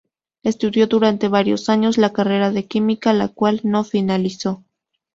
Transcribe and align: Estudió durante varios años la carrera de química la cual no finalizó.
Estudió 0.41 0.87
durante 0.87 1.27
varios 1.27 1.69
años 1.69 1.99
la 1.99 2.11
carrera 2.11 2.49
de 2.49 2.65
química 2.67 3.13
la 3.13 3.27
cual 3.27 3.61
no 3.63 3.83
finalizó. 3.83 4.63